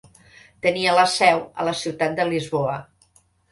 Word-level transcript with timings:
Tenia 0.65 0.95
la 0.99 1.03
seu 1.17 1.43
a 1.65 1.69
la 1.69 1.75
ciutat 1.83 2.19
de 2.23 2.27
Lisboa. 2.33 2.83